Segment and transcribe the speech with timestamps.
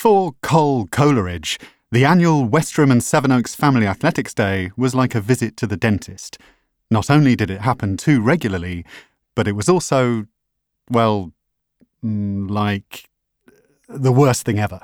[0.00, 1.58] For Col Coleridge,
[1.92, 6.38] the annual Westerham and Sevenoaks Family Athletics Day was like a visit to the dentist.
[6.90, 8.86] Not only did it happen too regularly,
[9.34, 10.24] but it was also,
[10.90, 11.32] well,
[12.02, 13.10] mm, like
[13.90, 14.80] the worst thing ever.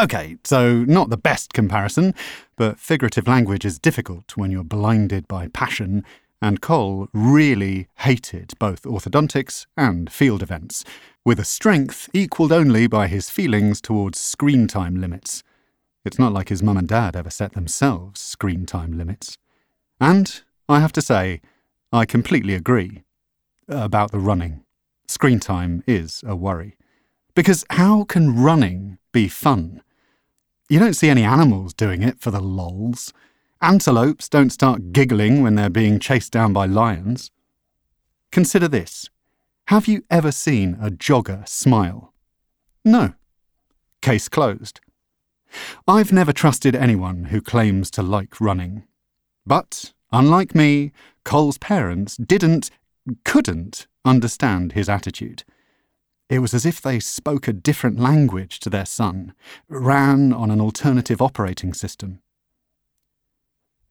[0.00, 2.14] Okay, so not the best comparison,
[2.54, 6.04] but figurative language is difficult when you're blinded by passion,
[6.44, 10.84] and Col really hated both orthodontics and field events,
[11.24, 15.42] with a strength equalled only by his feelings towards screen time limits.
[16.04, 19.38] It's not like his mum and dad ever set themselves screen time limits.
[19.98, 21.40] And, I have to say,
[21.90, 23.04] I completely agree
[23.66, 24.64] about the running.
[25.08, 26.76] Screen time is a worry.
[27.34, 29.80] Because how can running be fun?
[30.68, 33.14] You don't see any animals doing it for the lols.
[33.64, 37.30] Antelopes don't start giggling when they're being chased down by lions.
[38.30, 39.08] Consider this.
[39.68, 42.12] Have you ever seen a jogger smile?
[42.84, 43.14] No.
[44.02, 44.82] Case closed.
[45.88, 48.84] I've never trusted anyone who claims to like running.
[49.46, 50.92] But, unlike me,
[51.24, 52.70] Col's parents didn't,
[53.24, 55.42] couldn't understand his attitude.
[56.28, 59.32] It was as if they spoke a different language to their son,
[59.70, 62.20] ran on an alternative operating system.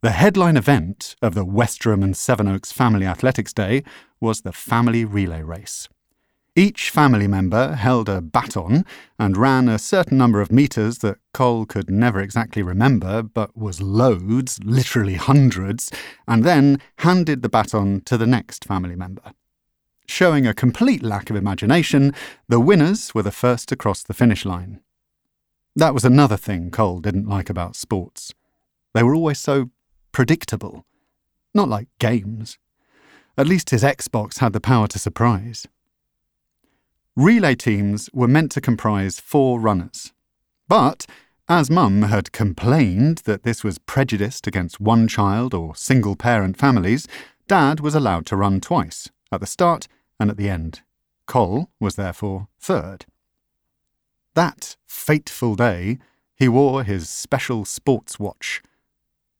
[0.03, 3.85] The headline event of the Westerham and Sevenoaks Family Athletics Day
[4.19, 5.87] was the family relay race.
[6.57, 8.83] Each family member held a baton
[9.17, 13.79] and ran a certain number of metres that Col could never exactly remember, but was
[13.79, 15.89] loads, literally hundreds,
[16.27, 19.31] and then handed the baton to the next family member.
[20.05, 22.13] Showing a complete lack of imagination,
[22.49, 24.81] the winners were the first to cross the finish line.
[25.77, 28.33] That was another thing Cole didn't like about sports.
[28.93, 29.69] They were always so
[30.13, 30.85] predictable.
[31.53, 32.57] Not like games.
[33.37, 35.67] At least his Xbox had the power to surprise.
[37.15, 40.13] Relay teams were meant to comprise four runners.
[40.67, 41.05] But,
[41.49, 47.07] as Mum had complained that this was prejudiced against one child or single parent families,
[47.47, 49.87] Dad was allowed to run twice, at the start
[50.19, 50.81] and at the end.
[51.27, 53.05] Col was therefore third.
[54.33, 55.99] That fateful day,
[56.35, 58.61] he wore his special sports watch.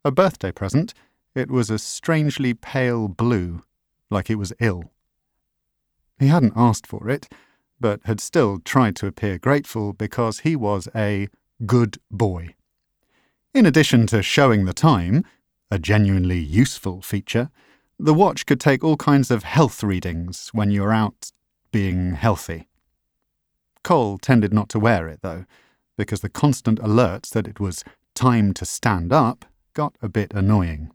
[0.06, 0.94] A birthday present,
[1.34, 3.64] it was a strangely pale blue,
[4.10, 4.92] like it was ill.
[6.20, 7.32] He hadn't asked for it,
[7.80, 11.30] but had still tried to appear grateful because he was a
[11.66, 12.56] good boy.
[13.54, 15.24] In addition to showing the time,
[15.72, 17.50] a genuinely useful feature,
[17.98, 21.32] the watch could take all kinds of health readings when you were out
[21.72, 22.68] being healthy.
[23.84, 25.46] Col tended not to wear it, though,
[25.98, 27.84] because the constant alerts that it was
[28.16, 30.92] time to stand up got a bit annoying.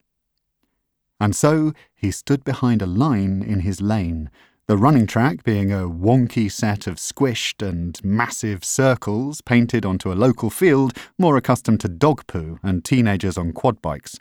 [1.20, 4.30] And so he stood behind a line in his lane,
[4.66, 10.14] the running track being a wonky set of squished and massive circles painted onto a
[10.14, 14.18] local field more accustomed to dog poo and teenagers on quad bikes.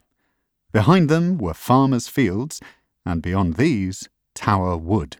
[0.72, 2.62] Behind them were farmers' fields,
[3.06, 5.18] and beyond these, Tower Wood.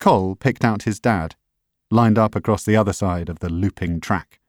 [0.00, 1.36] Col picked out his dad,
[1.90, 4.40] lined up across the other side of the looping track.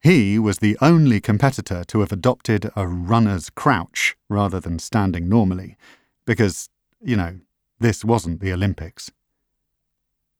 [0.00, 5.76] He was the only competitor to have adopted a runner's crouch rather than standing normally,
[6.24, 6.70] because,
[7.02, 7.40] you know,
[7.80, 9.10] this wasn't the Olympics.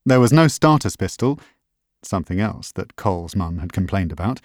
[0.07, 1.41] There was no starter's pistol,
[2.03, 4.41] something else that Col's mum had complained about,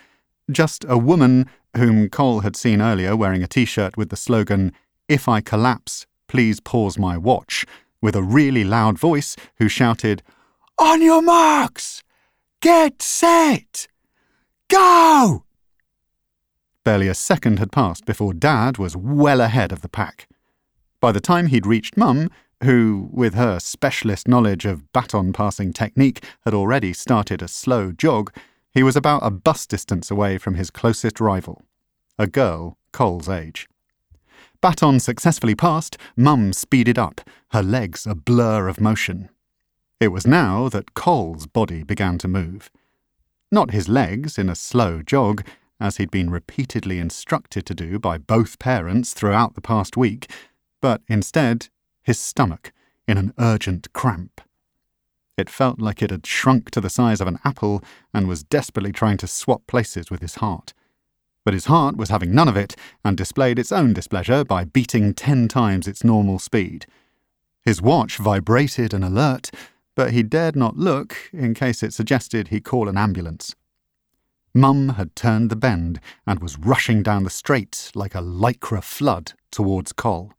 [0.51, 1.47] just a woman
[1.77, 4.73] whom Col had seen earlier wearing a t shirt with the slogan,
[5.07, 7.65] If I collapse, please pause my watch,
[8.01, 10.23] with a really loud voice who shouted,
[10.77, 12.03] On your marks!
[12.61, 13.87] Get set!
[14.73, 15.43] Go!
[16.83, 20.27] Barely a second had passed before Dad was well ahead of the pack.
[20.99, 22.31] By the time he'd reached Mum,
[22.63, 28.33] who, with her specialist knowledge of baton passing technique, had already started a slow jog,
[28.73, 31.61] he was about a bus distance away from his closest rival,
[32.17, 33.69] a girl Col's age.
[34.59, 39.29] Baton successfully passed, Mum speeded up, her legs a blur of motion.
[39.99, 42.71] It was now that Col's body began to move.
[43.53, 45.45] Not his legs in a slow jog,
[45.79, 50.27] as he'd been repeatedly instructed to do by both parents throughout the past week,
[50.81, 51.67] but instead
[52.01, 52.71] his stomach
[53.07, 54.41] in an urgent cramp.
[55.37, 58.91] It felt like it had shrunk to the size of an apple and was desperately
[58.91, 60.73] trying to swap places with his heart.
[61.45, 62.75] But his heart was having none of it
[63.05, 66.87] and displayed its own displeasure by beating ten times its normal speed.
[67.61, 69.51] His watch vibrated an alert,
[69.95, 73.55] but he dared not look in case it suggested he call an ambulance.
[74.53, 79.33] Mum had turned the bend and was rushing down the straight like a lycra flood
[79.51, 80.33] towards Col.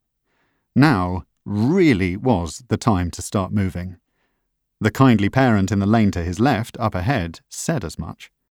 [0.76, 3.96] Now really was the time to start moving.
[4.80, 8.30] The kindly parent in the lane to his left, up ahead, said as much.